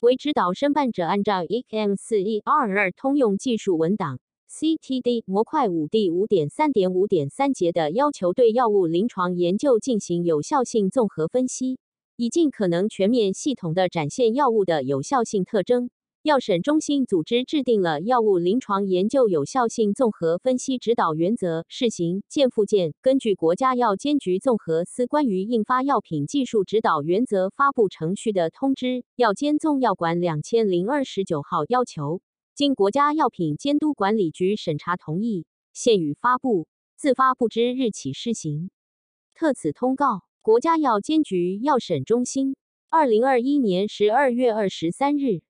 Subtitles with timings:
[0.00, 11.80] 为指导申办者按照 ecm 四 e 二二通用技术文档 CTD 模块五 D 五点三点五点三节的要求，对药物临床研究进行有效性综合分析，
[12.16, 15.90] 以尽可能全面系统的展现药物的有效性特征。
[16.22, 22.92] 药审中心组织制定了药物临床研究有效性综合分析指导原则试行见附件。
[23.00, 32.20] 根据国家药监局综合司关于印发药品技术指导原则发布程序的通知（药监综药管两千零二十九号）要求，
[32.52, 38.70] 经国家药品监督管理局审查同意，现予发布，自发布之日起施行。
[39.34, 42.56] 特此通告：国家药监局药审中心，
[42.90, 45.42] 二零二一年十二月二十三日。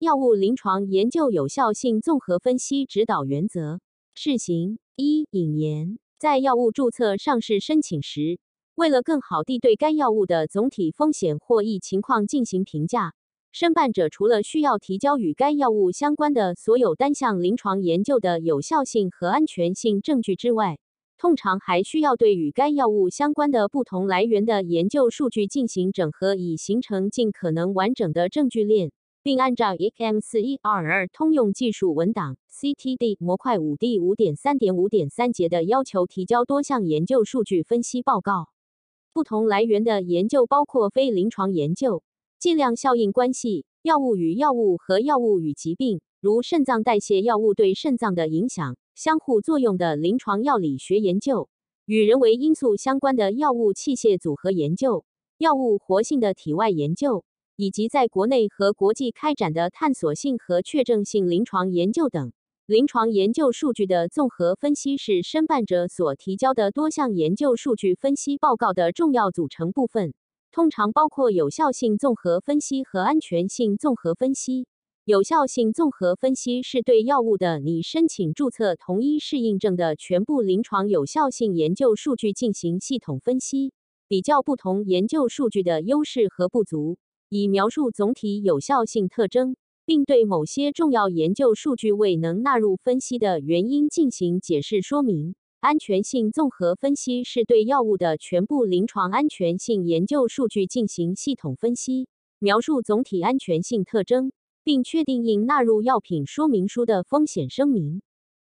[0.00, 3.80] 药物临床研究有效性综合分析指导原则。
[4.14, 4.78] 试行。
[4.94, 8.38] 一引言，在药物注册上市申请时，
[8.76, 13.14] 为了更好地对该药物的总体风险或益情况进行评价，
[13.50, 20.78] 申办者除了需要提交与该药物相关的所有单项临床研究的有效性和安全性证据之外，
[21.16, 28.92] 通常还需要对与该药物相关的不同来源的研究数据进行整合，以形成尽可能完整的证据链。
[29.28, 38.48] 并按照 EKM 四一二二通用技术文档 CTD 模块五 D 五点三点五点三节的要求提交多项研究数据分析报告。
[39.12, 42.02] 不同来源的研究包括非临床研究、
[42.38, 51.50] 剂量效应关系、药物与药物和药物与疾病，如肾脏代谢药物对肾脏的影响、相互作用的临床药理学研究、
[51.84, 55.04] 与人为因素相关的药物器械组合研究、
[55.36, 57.26] 药物活性的体外研究。
[57.58, 62.32] 以及在国内和国际开展的探索性和确证性临床研究等，
[62.66, 70.14] 临床研究数据的综合分析是申办者所提交的多项研究数据分析报告的重要组成部分，
[70.52, 74.68] 通常包括有效性综合分析和安全性综合分析。
[75.04, 83.72] 有效性综合分析是对药物的拟申请注册同一适应症的全部临床有效性研究数据进行系统分析，
[84.06, 86.98] 比较不同研究数据的优势和不足。
[87.30, 95.34] 以描述总体有效性特征，并对某些重要研究数据未能纳入分析的原因进行解释说明。
[95.60, 102.06] 安全性综合分析是对药物的全部临床安全性研究数据进行系统分析，
[102.38, 104.30] 描述总体安全性特征，
[104.62, 108.02] 并确定应纳入药品说明书的风险声明。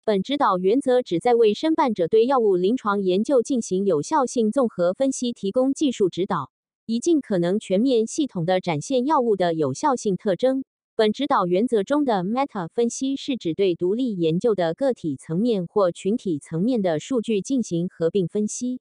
[0.05, 6.51] 本指导原则旨在为申办者对药物临床研究进行有效性综合分析提供技术指导。
[6.91, 10.65] 以尽可能全面、系统地展现药物的有效性特征。
[10.97, 18.81] 本指导原则中的 meta 分析是指对独立研究的个体层面或群体层面的数据进行合并分析。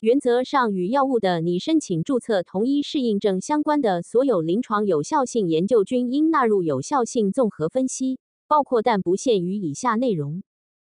[0.00, 8.18] 原则上，与药物的拟申请注册同一适应症相关的所有临床有效性研究均应纳入有效性综合分析，
[8.48, 10.42] 包括但不限于以下内容：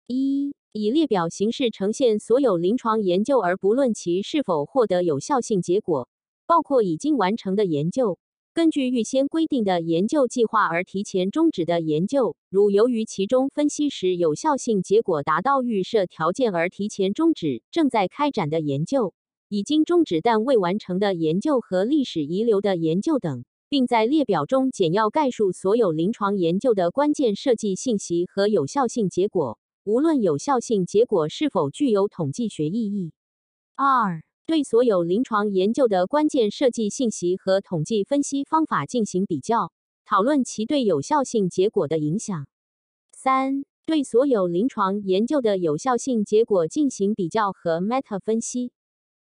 [0.08, 6.08] 一、以列表形式呈现所有临床研究，而不论其是否获得有效性结果。
[6.48, 8.18] 包括已经完成的研究，
[8.54, 19.14] 根据预先规定的研究计划而提前终止的研究，如由于其中分析时有效性结果达到预设条件而提前终止正在开展的研究，
[19.50, 33.12] 已经终止但未完成的研究和历史遗留的研究等，并在列表中简要概述所有临床研究的关键设计信息和有效性结果，无论有效性结果是否具有统计学意义。
[33.76, 34.27] 二。
[34.48, 39.74] 对所有临床研究的关键设计信息和统计分析方法进行比较，
[40.06, 42.48] 讨论其对有效性结果的影响。
[43.12, 48.72] 三、对所有临床研究的有效性结果进行比较和 meta 分析。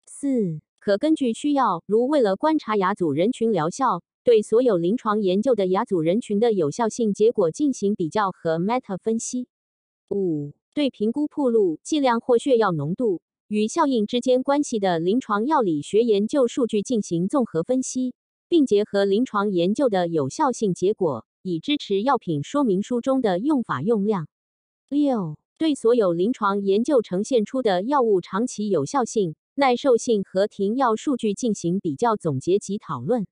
[0.07, 9.49] 四、可根据需要，如为了观察亚组人群疗效，对所有临床研究的亚组人群的有效性结果进行比较和 meta 分析。
[10.11, 13.21] 五、对评估铺路剂量或血药浓度。
[13.49, 18.13] 与效应之间关系的临床药理学研究数据进行综合分析，
[18.47, 24.29] 并结合临床研究的有效性结果，以支持药品说明书中的用法用量。
[24.91, 33.27] 六、对所有临床研究呈现出的药物长期有效性、耐受性和停药数据进行比较总结及讨论。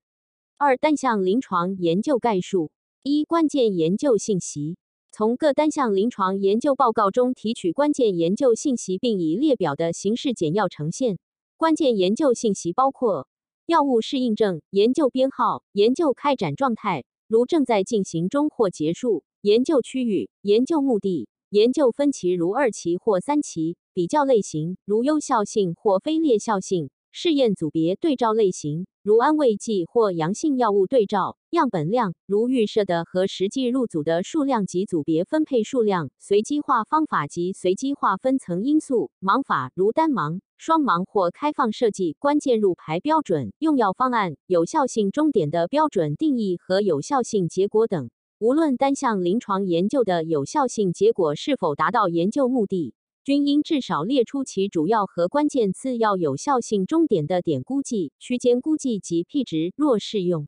[0.57, 2.71] 二、单项临床研究概述。
[3.03, 4.77] 一、关键研究信息。
[5.11, 11.17] 从各单项临床研究报告中提取关键研究信息，并以列表的形式简要呈现。
[11.55, 13.27] 关键研究信息包括
[13.65, 48.09] 药物适应症研究编号、研究开展状态（如正在进行中或结束）、研究区域、研究目的、研究分歧（如二期或三期）、比较类型（如有效性或非劣效性）、试验组别对照类型（如安慰剂或阳性药物对照，样本量如预设的和实际入组的数量及组别分配数量，随机化方法及随机化分层因素，盲法如单盲、双盲或开放设计，关键入排标准、用药方案、有效性终点的标准定义和有效性结果等。
[48.39, 52.93] 无论单项临床研究的有效性结果是否达到研究目的。
[53.27, 60.47] 均应至少列出其主要和关键次要有效性终点的点估计、区间估计及 p 值，若适用。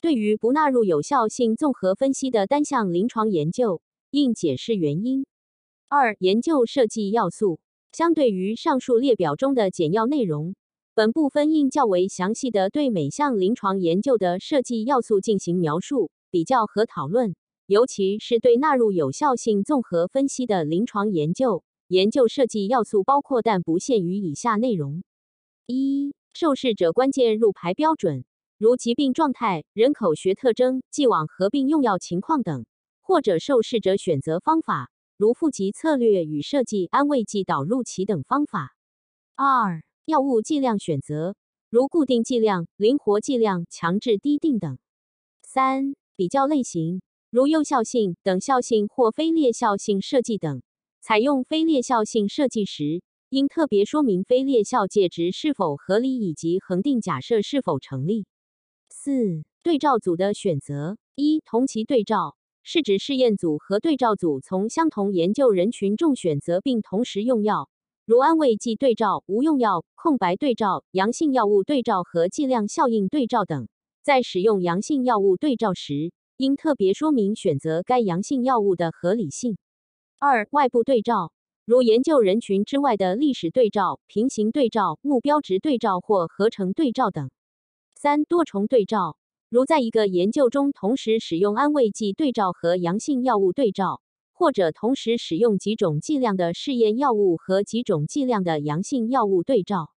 [0.00, 5.26] 对于不纳入有效性综合分析的单项临床研究，应解释原因。
[5.86, 7.60] 二、研究设计要素。
[7.92, 10.56] 相对于上述列表中的简要内容，
[10.94, 17.36] 本部分应较为详细的对每项临床研究的设计要素进行描述、比较和讨论，
[17.68, 21.62] 尤其是对纳入有效性综合分析的临床研究。
[21.88, 25.02] 研究设计要素包括但不限于以下内容：
[25.66, 28.26] 一、受试者关键入排标准，
[28.58, 32.64] 如疾病状态、人口学特征、既往合并用药情况等；
[33.00, 38.76] 或者受试者选择方法，如负极策略与设计安慰剂导入期等方法。
[39.34, 41.36] 二、药物剂量选择，
[41.70, 44.78] 如固定剂量、灵活剂量、强制滴定等。
[45.42, 47.00] 三、比较类型，
[47.30, 50.60] 如有效性、等效性或非劣效性设计等。
[51.08, 53.00] 采用非劣效性设计时，
[53.30, 58.26] 应特别说明非劣效界值是否合理以及恒定假设是否成立。
[58.90, 67.70] 四、对照组的选择：一、同期对照是指试验组和对照组从相同研究人群中选择并同时用药，
[68.04, 73.66] 如安慰剂对照、无用药、空白对照、阳性药物对照和剂量效应对照等。
[74.02, 79.56] 在使用阳性药物对照时，应特别说明选择该阳性药物的合理性。
[80.20, 81.32] 二、外部对照，
[81.64, 87.30] 如研究人群之外的历史对照、平行对照、目标值对照或合成对照等。
[87.94, 89.16] 三、多重对照，
[89.48, 99.92] 如在一个研究中同时使用安慰剂对照和阳性药物对照，或者同时使用几种剂量的试验药物和几种剂量的阳性药物对照。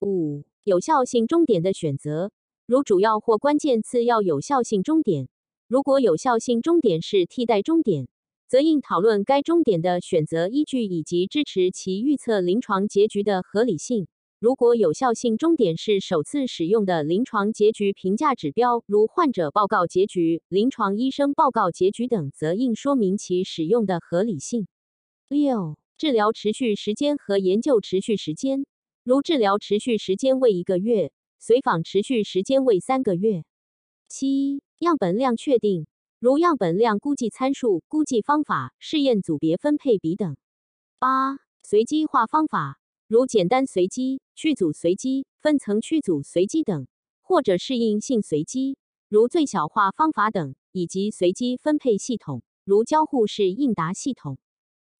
[0.00, 2.32] 五、有效性终点的选择，
[2.66, 5.30] 如主要或关键次要有效性终点，
[5.68, 8.08] 如果有效性终点是替代终点。
[8.48, 14.06] 则应讨论该终点的选择依据以及支持其预测临床结局的合理性。
[14.40, 24.66] 如果有效性终点是首次使用的临床结局评价指标，如患者报告结局、临床医生报告结局等，则应说明其使用的合理性。
[25.28, 28.66] 六、治疗持续时间和研究持续时间，
[29.02, 33.44] 如治疗持续时间为一个月，随访持续时间为三个月。
[34.08, 35.86] 七、样本量确定。
[36.24, 40.38] 如样本量估计参数、估计方法、试验组别分配比等。
[40.98, 46.86] 八、随机化方法，如简单随机、区组随机、分层区组随机等，
[47.20, 48.78] 或者适应性随机，
[49.10, 54.38] 如最小化方法等，以及随机分配系统，如交互式应答系统。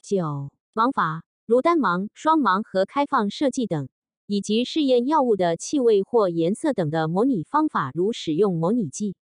[0.03, 3.89] 九、盲法，如单盲、双盲和开放设计等，
[4.27, 9.15] 以及试验药物的气味或颜色等的模拟方法，如使用模拟剂。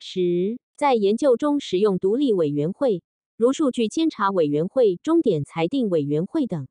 [0.00, 0.58] 十。
[0.76, 3.02] 在研究中使用独立委员会，
[3.38, 6.68] 如数据监察委员会、终点裁定委员会等。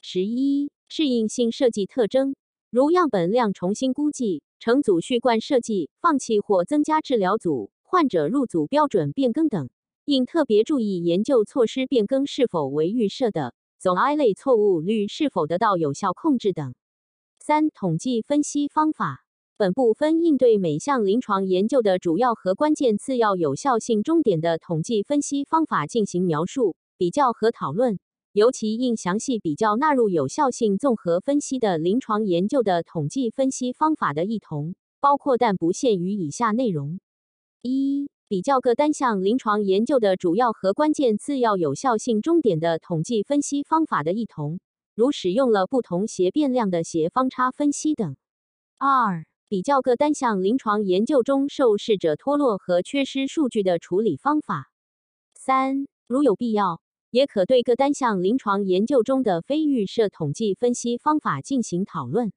[0.00, 2.34] 十一、适应性设计特征，
[2.70, 9.70] 如样本量重新估计、成组序贯设计、放弃或增加治疗组、患者入组标准变更等，
[10.04, 16.74] 应特别注意研究措施变更是否为预设的，总 I 类错误率是否得到有效控制等。
[17.38, 19.25] 三、统计分析方法。
[19.58, 27.98] 本部分应对每项临床研究的主要和关键次要有效性终点的统计分析方法进行描述、比较和讨论，
[28.34, 37.00] 尤其应详细比较纳入有效性综合分析的临床研究的统计分析方法的异同，包括但不限于以下内容：
[37.62, 44.60] 一、比较各单项临床研究的主要和关键次要有效性终点的统计分析方法的异同，
[44.94, 48.16] 如使用了不同斜变量的斜方差分析等；
[48.76, 54.72] 二、比较各单项临床研究中受试者脱落和缺失数据的处理方法。
[55.34, 62.32] 三、如有必要，也可对各单项临床研究中的非预设统计分析方法进行讨论。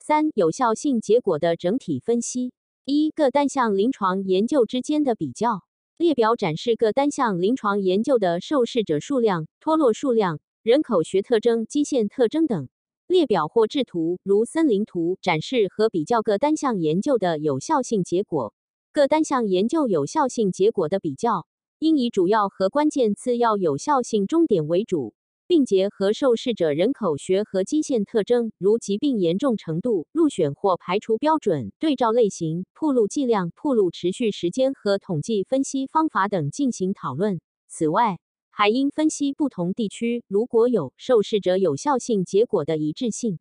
[0.00, 2.52] 三、有效性结果的整体分析。
[2.84, 5.62] 一、各单项临床研究之间的比较。
[5.96, 12.68] 列表展示各单项临床研究的受试者数量、脱落数量、人口学特征、基线特征等。
[13.10, 18.54] 列表或制图，如森林图，展示和比较各单项研究的有效性结果。
[18.92, 21.44] 各单项研究有效性结果的比较，
[21.80, 25.14] 应以主要和关键次要有效性终点为主，
[25.48, 37.40] 并结合受试者人口学和基线特征，如疾病严重程度、入选或排除标准、对照类型、铺路剂量、铺路持续时间和统计分析方法等进行讨论。
[37.66, 38.20] 此外，
[38.60, 43.38] 还应分析不同地区如果有受试者有效性结果的一致性。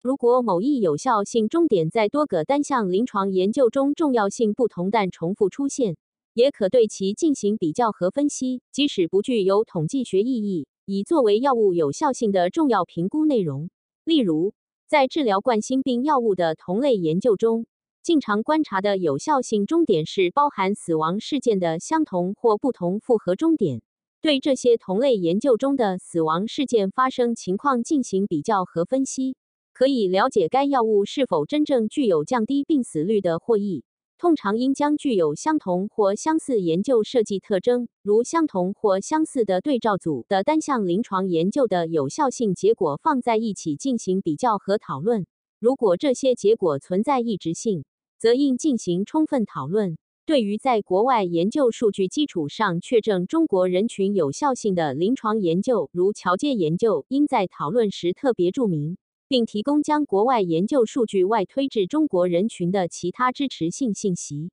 [0.00, 5.96] 如果某一有效性终点在多个单项临床研究中重要性不同但重复出现，
[6.32, 10.68] 也可对其进行比较和分析，即使不具有统计学意义。
[10.84, 13.68] 以作为药物有效性的重要评估内容。
[14.04, 14.54] 例如，
[14.86, 17.66] 在治疗冠心病药物的同类研究中，
[18.00, 23.82] 经常观察的有效性终点是包含死亡事件的相同或不同复合终点。
[24.22, 29.34] 对这些同类研究中的死亡事件发生情况进行比较和分析，
[29.72, 33.82] 可以了解该药物是否真正具有降低病死率的获益。
[34.18, 45.26] 通常应将具有相同或相似研究设计特征，如相同或相似的对照组的单项临床研究的有效性结果放在一起进行比较和讨论。
[45.58, 47.84] 如果这些结果存在异质性，
[48.18, 49.98] 则应进行充分讨论。
[50.24, 58.96] 对于在国外研究数据基础上确证中国人群有效性的临床研究，如桥接研究，应在讨论时特别注明。
[59.32, 64.50] 并提供将国外研究数据外推至中国人群的其他支持性信息。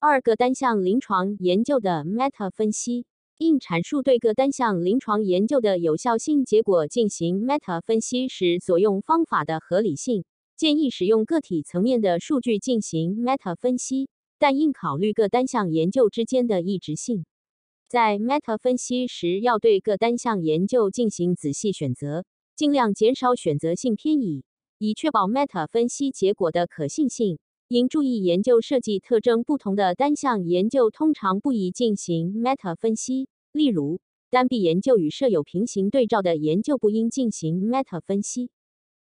[0.00, 10.24] 二个单项临床研究的 meta 分析，应阐述对各单项临床研究的有效性结果进行 meta 分析时所用方法的合理性。
[10.56, 17.24] 建议使用个体层面的数据进行 meta 分析，但应考虑各单项研究之间的异质性。
[17.88, 22.24] 在 meta 分析时，要对各单项研究进行仔细选择。
[22.54, 24.42] 尽量减少选择性偏移，
[24.78, 27.38] 以确保 meta 分析结果的可信性。
[27.68, 33.28] 应注意研究设计特征不同的单项研究通常不宜进行 meta 分析。
[33.52, 38.50] 例如，单臂研究与设有平行对照的研究不应进行 meta 分析。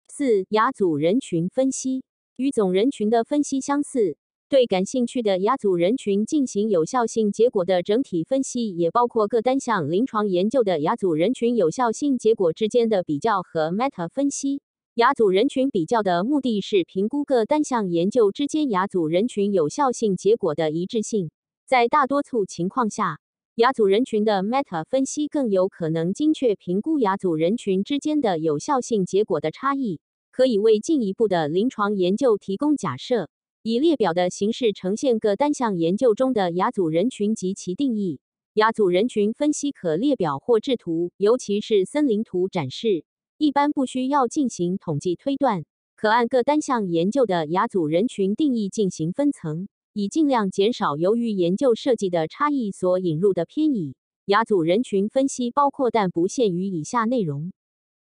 [0.08, 2.04] 四、亚组人群分析
[2.36, 4.18] 与总人群的分析相似。
[4.54, 14.62] 对感兴趣的亚组人群进行有效性结果的整体分析，也包括各单项临床研究的亚组人群有效性结果之间的比较和 meta 分析。
[14.94, 21.32] 亚组人群比较的目的是评估各单项研究之间亚组人群有效性结果的一致性。
[21.66, 23.18] 在大多数情况下，
[23.56, 33.32] 亚组人群的 meta 分析更有可能精确评估亚组人群之间的有效性结果的差异，可以为进一步的临床研究提供假设。
[33.66, 38.20] 以列表的形式呈现各单项研究中的亚组人群及其定义。
[38.56, 43.06] 亚组人群分析可列表或制图，尤其是森林图展示。
[43.38, 45.64] 一般不需要进行统计推断，
[45.96, 53.96] 可按各单项研究的亚组人群定义进行分层，以尽量减少由于研究设计的差异所引入的偏移。
[54.26, 57.54] 亚组人群分析包括但不限于以下内容：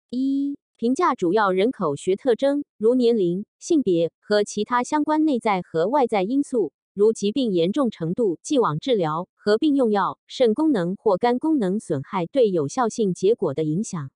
[0.09, 0.57] 一。
[0.79, 14.13] 评价主要人口学特征，如年龄、性别和其他相关内在和外在因素，如疾病严重程度、既往治疗、合并用药、肾功能或肝功能损害对有效性结果的影响。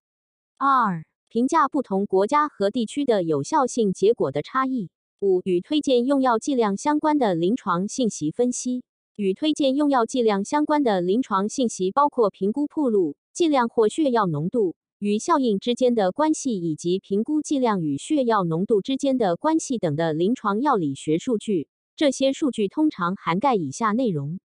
[0.56, 4.88] 二、评价不同国家和地区的有效性结果的差异。
[5.18, 8.84] 五、与推荐用药剂量相关的临床信息分析。
[9.16, 14.76] 与推荐用药剂量相关的临床信息包括评估铺路剂量或血药浓度。
[15.02, 21.66] 与效应之间的关系，以及评估剂量与血药浓度之间的关系等的临床药理学数据。
[21.96, 24.38] 这些数据通常涵盖以下内容：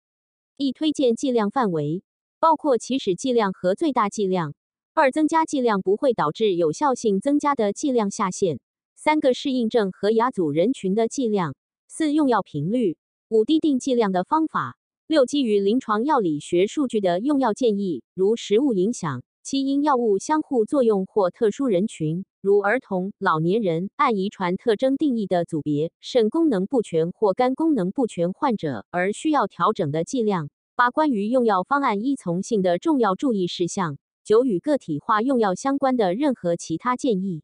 [0.58, 2.02] 一、推荐剂量范围，
[2.40, 4.54] 包括起始剂量和最大剂量；
[4.96, 8.58] 二、增加剂量不会导致有效性增加的剂量下限；
[8.96, 11.52] 三个适应症和亚组人群的剂量；
[11.88, 12.96] 四、用药频率；
[13.30, 14.72] 五、低定剂量的方法；
[15.06, 19.22] 六、基于临床药理学数据的用药建议，如食物影响。
[19.50, 30.50] 七因药物相互作用或特殊人群，如儿童、老年人，按遗传特征定义的组别，肾功能不全或肝功能不全患者而需要调整的剂量。
[30.76, 33.98] 八关于用药方案依从性的重要注意事项。
[34.26, 37.42] 九与个体化用药相关的任何其他建议。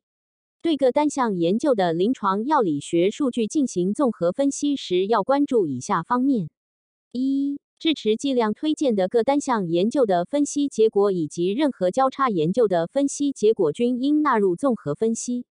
[0.62, 6.50] 对各单项研究的临床药理学数据进行综合分析时，要关注以下方面：
[7.14, 7.63] 一。
[7.84, 15.46] 支持剂量推荐的各单项研究的分析结果以及任何交叉研究的分析结果均应纳入综合分析。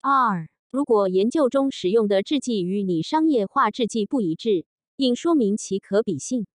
[0.00, 4.66] 二、如果研究中使用的制剂与拟商业化制剂不一致，
[4.96, 6.48] 应说明其可比性。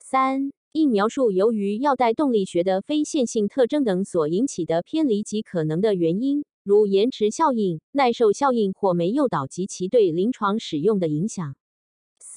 [0.00, 11.56] 三、应描述由于药代动力学的非线性特征等所引起的偏离及可能的原因，如延迟效应、耐受效应或酶诱导及其对临床使用的影响。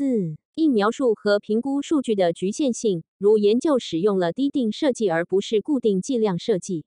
[0.01, 0.35] 四。
[0.55, 6.85] 应描述和评估数据的局限性，如研究使用了低定设计而不是固定剂量设计。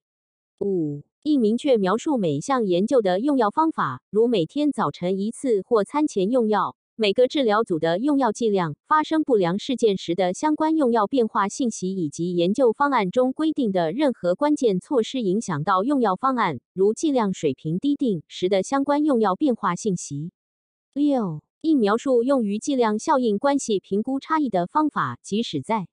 [0.59, 6.75] 五、应明确描述每项研究的用药方法，如每天早晨一次或餐前用药。
[6.97, 20.33] 每个治疗组的用药剂量、发生不良事件时的相关用药变化信息，以及研究方案中规定的任何关键措施影响到用药方案，如剂量水平低定时的相关用药变化信息。
[20.92, 25.88] 六、应描述用于剂量效应关系评估差异的方法，即使在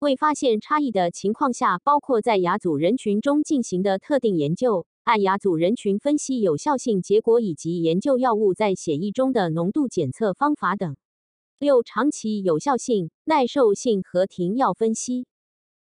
[0.00, 4.84] 未发现差异的情况下，包括在亚组人群中进行的特定研究。
[5.04, 10.96] 按亚组人群分析有效性结果以及研究药物在血液中的浓度检测方法等。
[11.60, 15.28] 六、长期有效性、耐受性和停药分析，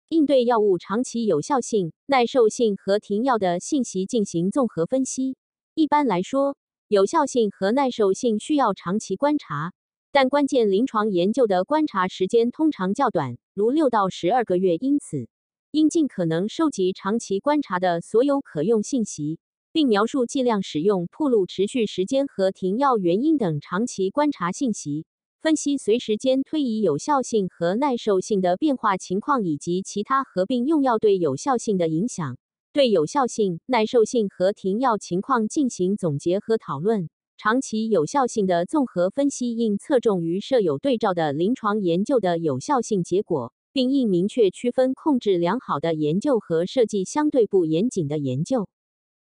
[0.09, 5.37] 应对药物长期有效性、耐受性和停药的信息进行综合分析。
[5.75, 6.57] 一般来说，
[6.91, 9.71] 有效性和耐受性需要长期观察，
[10.11, 14.75] 但关键临床研究的观察时间通常较短，如六到十二个月。
[14.75, 15.29] 因此，
[15.71, 19.39] 应尽可能收集长期观察的所有可用信息，
[19.71, 25.05] 并描述剂量使用、铺路持续时间和停药原因等长期观察信息，
[25.39, 32.35] 分析随时间推移有效性和耐受性的变化情况，以及其他合并用药对有效性的影响。
[32.73, 37.09] 对有效性、耐受性和停药情况进行总结和讨论。
[37.37, 43.53] 长期有效性的综合分析应侧重于设有对照的临床研究的有效性结果。
[43.73, 48.67] 并应明确区分控制良好的研究和设计相对不严谨的研究。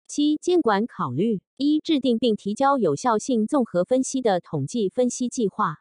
[0.07, 5.77] 七、监管考虑：一、制定并提交有效性综合分析的统计分析计划。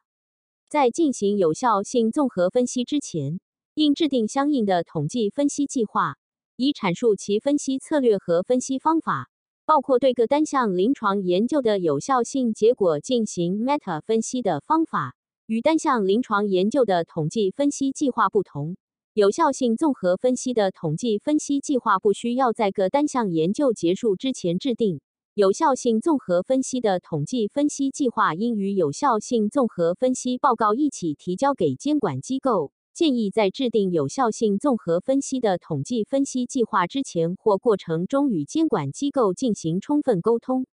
[0.67, 3.39] 在进行有效性综合分析之前，
[3.73, 6.17] 应制定相应的统计分析计划，
[6.57, 9.29] 以阐述其分析策略和分析方法，
[9.63, 15.15] 包括对各单项临床研究的有效性结果进行 meta 分析的方法。
[15.45, 18.75] 与单项临床研究的统计分析计划不同，
[19.13, 24.99] 有效性综合分析的统计分析计划不需要在各单项研究结束之前制定。
[25.35, 32.71] 有效性综合分析的统计分析计划应与有效性综合分析报告一起提交给监管机构。
[32.97, 40.65] 建议在制定有效性综合分析的统计分析计划之前或过程中与监管机构进行充分沟通。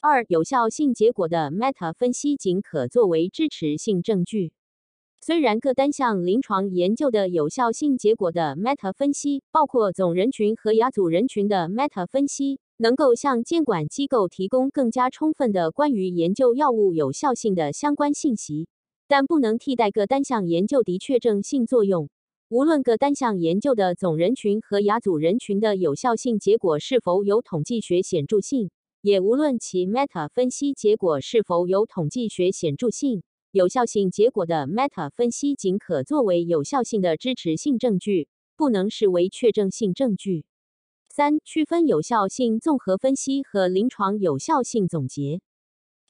[0.00, 4.54] 二、有效性结果的 meta 分析仅可作为支持性证据。
[5.20, 18.68] 虽然各单项临床研究的有效性结果的 meta 分析，包括总人群和亚组人群的 meta 分析，能够向监管机构提供更加充分的关于研究药物有效性的相关信息，
[19.08, 22.10] 但不能替代各单项研究的确证性作用。
[22.50, 28.70] 无论各单项研究的总人群和亚组人群的有效性结果是否有统计学显著性。
[29.00, 40.44] 也无论其 meta 分析结果是否有统计学显著性，有效性结果的 meta 分析仅可作为有效性的支持性证据，不能视为确证性证据。
[41.08, 45.40] 三、区分有效性综合分析和临床有效性总结。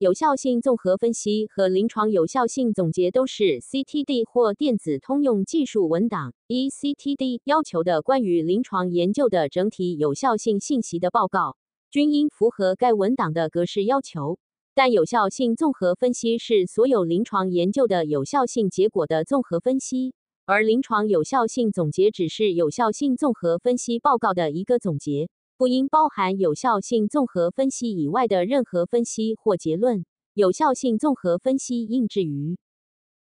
[0.00, 11.56] 有效性综合分析和临床有效性总结都是 CTD 或电子通用技术文档 （eCTD） 要求的关于临床研究的整体有效性信息的报告。
[11.90, 14.38] 均应符合该文档的格式要求，
[14.72, 20.14] 但有效性综合分析是所有临床研究的有效性结果的综合分析，
[20.46, 30.04] 而临床有效性总结只是有效性综合分析报告的一个总结，不应包含有效性综合分析以外的任何分析或结论。
[30.32, 32.56] 有效性综合分析应置于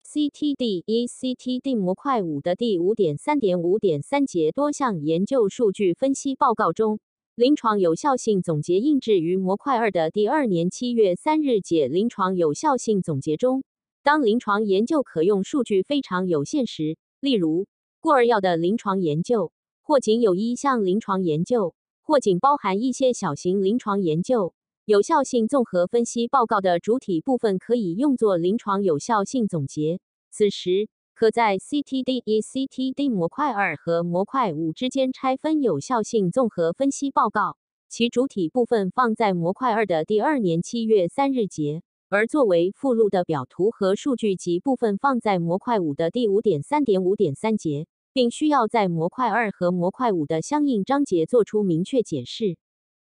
[0.06, 7.00] CTD E C T D 模块五的第五点三点五点三节多项研究数据分析报告中。
[7.36, 13.64] 临床有效性总结印制于模块二的第二年七月三日解临床有效性总结中。
[14.04, 17.66] 当临床研究可用数据非常有限时，例如
[18.02, 21.74] 孤儿药的临床研究，或仅有一项临床研究，
[22.06, 24.54] 或仅包含一些小型临床研究，
[24.86, 30.00] 有效性综合分析报告的主体部分可以用作临床有效性总结。
[30.32, 30.88] 此时。
[31.18, 37.56] 可在 CTD 一 CTD 模块二和模块五之间拆分有效性综合分析报告，
[37.88, 52.58] 其主体部分放在模块二的第二年七月三日节，而作为附录的表图和数据集部分放在模块五的第五点三点五点三节，并需要在模块二和模块五的相应章节做出明确解释。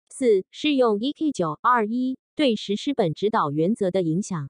[0.07, 4.49] 四、适用 EK 九 R 一对实施本指导原则的影响。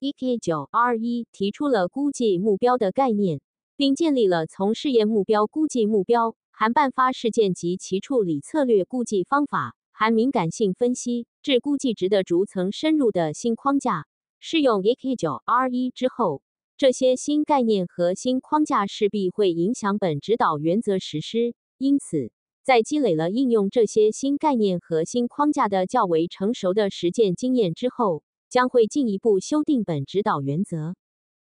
[0.00, 3.42] EK 九 R 一提出了估计目标的概念，
[3.76, 14.06] 并建立了从试验目标估计目标、含办发事件及其处理策略估计方法、含敏感性分析至估计值的逐层深入的新框架。
[14.40, 16.40] 适用 EK 九 R 一之后，
[16.76, 22.32] 这些新概念和新框架势必会影响本指导原则实施，因此
[22.64, 30.96] 在积累了应用这些新概念和新框架的较为成熟的实践经验之后，将会进一步修订本指导原则。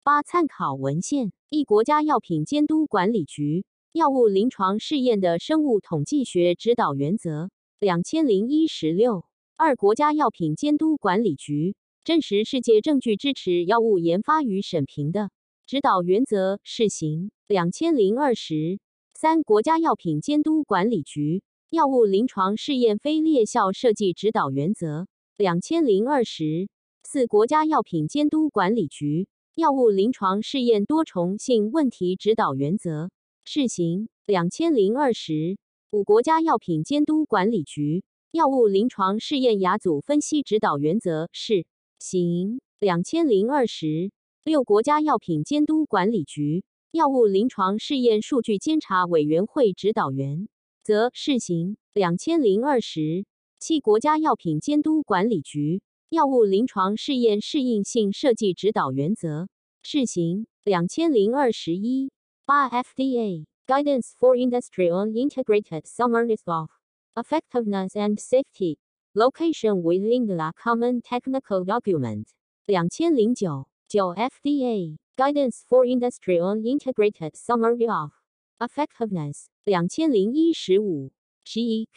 [0.03, 3.67] 八、参考文献：一、国家药品监督管理局
[3.99, 7.45] 《药物临床试验的生物统计学指导原则》
[7.79, 9.27] 两千零一十六；
[9.59, 15.31] 二、国家药品监督管理局证实世界证据支持药物研发与审评的
[15.67, 18.81] 指导原则试行两千零二十。
[19.21, 25.03] 三、国家药品监督管理局《药物临床试验非劣效设计指导原则》
[25.37, 26.71] 两千零二十
[27.03, 29.29] 四、国家药品监督管理局
[29.61, 33.07] 《药物临床试验多重性问题指导原则》
[33.45, 35.59] 试行两千零二十
[35.91, 41.67] 五、国家药品监督管理局《药物临床试验亚组分析指导原则》试
[42.01, 44.11] 行两千零二十
[44.43, 46.65] 六、国家药品监督管理局。
[46.93, 50.49] 药物临床试验数据监察委员会指导原
[50.83, 53.25] 则试行两千零二十
[53.61, 59.49] 七国家药品监督管理局药物临床试验适应性设计指导原则
[59.85, 62.11] 试行两千零二十一
[62.45, 66.71] 八 FDA Guidance for Industry on Integrated Summaries of
[67.15, 68.79] Effectiveness and Safety
[69.17, 72.29] Location within the Common Technical Document.
[72.69, 78.13] 2009-9 FDA Guidance for Industry on Integrated Summary of
[78.61, 79.49] Effectiveness.
[79.69, 81.11] 2001-15
[81.45, 81.89] 3.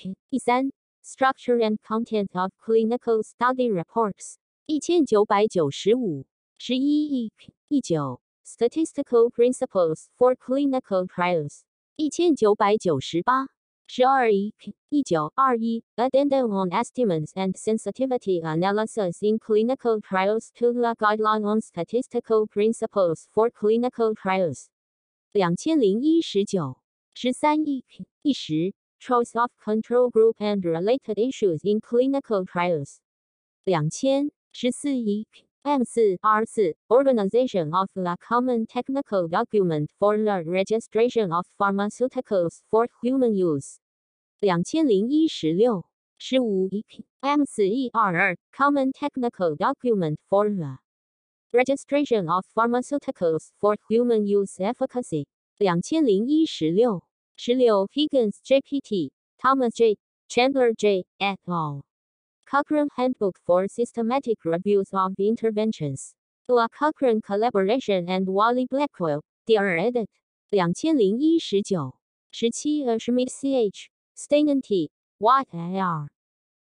[1.04, 4.40] Structure and Content of Clinical Study Reports.
[4.66, 6.26] 1995
[6.68, 7.30] 11
[7.70, 11.64] 19 Statistical Principles for Clinical Trials.
[11.98, 13.53] 1998
[13.90, 21.62] Jarik, 1921, Addendum on Estimates and Sensitivity Analysis in Clinical Trials to the Guideline on
[21.62, 24.70] Statistical Principles for Clinical Trials.
[25.36, 26.74] 2001-19
[27.16, 27.82] 13
[28.24, 33.02] 10 Choice of Control Group and Related Issues in Clinical Trials.
[33.68, 42.88] 2000 14 M4R4 Organization of the common technical document for the registration of pharmaceuticals for
[43.02, 43.80] human use.
[44.44, 45.82] 2001-16
[46.20, 46.84] 15
[47.24, 50.78] M4E22 Common technical document for the
[51.54, 55.26] registration of pharmaceuticals for human use efficacy.
[55.62, 57.00] 2001-16
[57.92, 59.10] Higgins, JPT,
[59.42, 59.96] Thomas J.
[60.28, 61.06] Chandler J.
[61.22, 61.86] et al.
[62.53, 66.15] Cochrane Handbook for Systematic Reviews of Interventions
[66.47, 70.09] The Cochrane Collaboration and Wally Blackwell 第二 edit
[70.49, 71.97] 两千零一十九
[72.31, 74.91] 十七 Schmidt CH Stenen T.
[75.19, 75.45] Y.
[75.53, 76.09] L.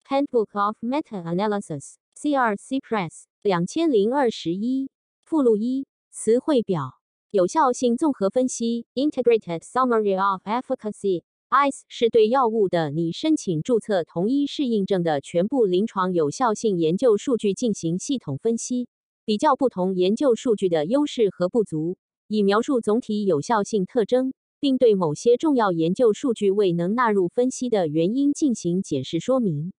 [0.10, 1.95] Handbook of Meta-Analysis.
[2.13, 3.24] CRC Press.
[3.41, 4.91] 两千零二十一。
[5.24, 5.88] 附录一。
[6.12, 7.00] 词汇表。
[7.32, 11.24] 有效性综合分析 （Integrated Summary of Efficacy）。
[11.50, 18.88] ICE 是对药物的拟申请注册同一适应症的全部临床有效性研究数据进行系统分析，
[19.24, 21.96] 比较不同研究数据的优势和不足，
[22.28, 24.33] 以描述总体有效性特征。
[24.64, 29.74] 并对某些重要研究数据未能纳入分析的原因进行解释说明。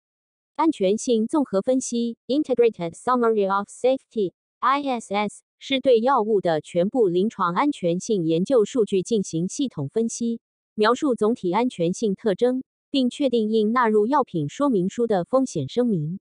[0.55, 10.39] 安全性综合分析 （Integrated Summary of Safety，ISS） 是对药物的全部临床安全性研究数据进行系统分析，
[10.77, 12.61] 描述总体安全性特征，
[12.91, 16.19] 并确定应纳入药品说明书的风险声明。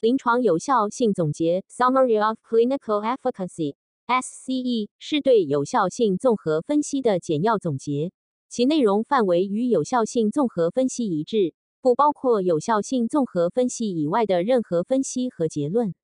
[0.00, 3.76] 临床有效性总结 （Summary of Clinical Efficacy）。
[4.08, 8.10] SCE 是对有效性综合分析的简要总结，
[8.48, 15.94] 其内容范围与有效性综合分析一致，不包括有效性综合分析以外的任何分析和结论。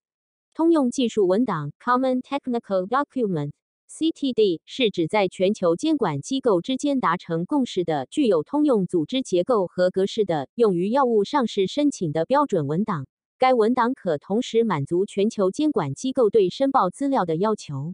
[0.55, 3.51] 通用技术文档 （Common Technical Document）
[3.91, 13.09] CTD 是指在全球监管机构之间达成共识的、具有通用组织结构和格式的、用于药物上市申请的标准文档。
[13.37, 17.93] 该文档可同时满足全球监管机构对申报资料的要求。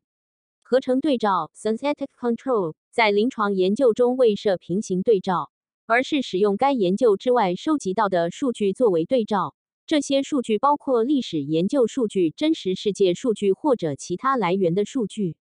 [0.63, 5.51] 合成对照 （Synthetic Control） 在临床研究中未设平行对照，
[5.87, 9.55] 而是使用该研究之外收集到的数据作为对照。
[9.87, 15.37] 这些数据包括历史研究数据、真实世界数据或者其他来源的数据。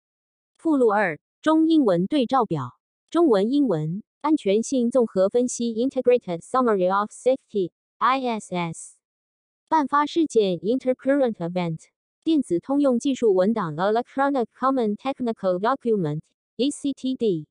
[0.65, 2.79] 附录二：中英文对照表。
[3.11, 4.01] 中文、英文。
[4.21, 8.95] 安全性综合分析 （Integrated Summary of Safety，ISS）。
[9.67, 11.81] 颁发事件 Intercurrent Event
[12.23, 17.45] 电子通用技术文档 Electronic Common Technical Document（ECTD）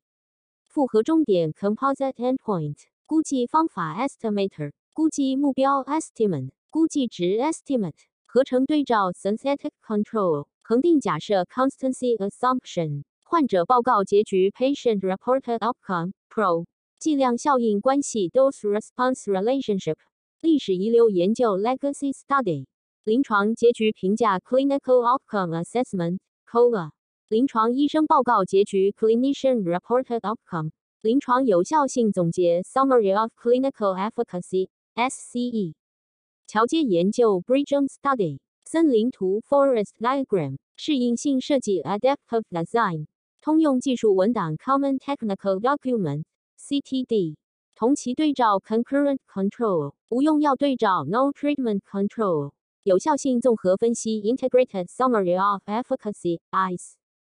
[0.64, 7.94] 复合终点 Composite Endpoint 估计方法 Estimator 估计目标 Estimate 估计值 Estimate
[8.27, 16.64] 合成对照 Synthetic Control 恒定假设 Constancy Assumption 患者报告结局 Patient Reported Outcome Pro
[16.98, 19.96] 计量效应关系 （Dose-Response Relationship）、
[20.40, 22.64] 历史遗留研究 （Legacy Study）、
[23.05, 26.92] 临床结局评价 （Clinical Outcome Assessment, COA）、
[27.29, 30.70] 临床医生报告结局 （Clinician Reported Outcome）、
[31.03, 35.74] 临床有效性总结 （Summary of Clinical Efficacy, SCE）、
[36.46, 43.07] 桥接研究 （Bridging Study）、森林图 （Forest Diagram）、适应性设计 （Adaptive Design）、
[43.40, 46.24] 通用技术文档 （Common Technical Document,
[46.59, 47.37] CTD）、
[47.74, 57.04] 同期对照 （Concurrent Control）、无用药对照 （No Treatment Control）、有效性综合分析 （Integrated Summary of Efficacy, ICE）。